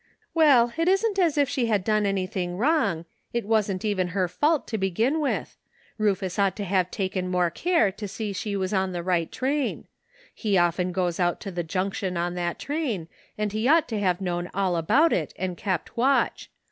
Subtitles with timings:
[0.33, 4.65] Well, it isn't as if she had done anything wrong; it wasn't even her fault,
[4.69, 5.57] to begin with;
[5.99, 9.85] Rufus ought to have taken more care to see she was on the right train;
[10.33, 14.21] he often goes out to the Junction on that train, and he ought to have
[14.21, 16.49] known all about it and kept watch.